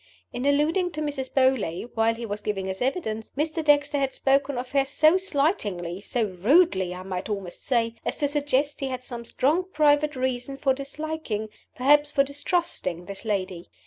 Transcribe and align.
In 0.33 0.47
alluding 0.47 0.89
to 0.93 1.01
Mrs. 1.01 1.31
Beauly, 1.31 1.87
while 1.93 2.15
he 2.15 2.25
was 2.25 2.41
giving 2.41 2.65
his 2.65 2.81
evidence, 2.81 3.29
Mr. 3.37 3.63
Dexter 3.63 3.99
had 3.99 4.15
spoken 4.15 4.57
of 4.57 4.71
her 4.71 4.83
so 4.83 5.15
slightingly 5.15 6.01
so 6.01 6.23
rudely, 6.41 6.95
I 6.95 7.03
might 7.03 7.29
almost 7.29 7.63
say 7.63 7.93
as 8.03 8.17
to 8.17 8.27
suggest 8.27 8.79
he 8.79 8.87
had 8.87 9.03
some 9.03 9.23
strong 9.23 9.63
private 9.71 10.15
reasons 10.15 10.59
for 10.59 10.73
disliking 10.73 11.49
(perhaps 11.75 12.11
for 12.11 12.23
distrusting) 12.23 13.05
this 13.05 13.25
lady. 13.25 13.69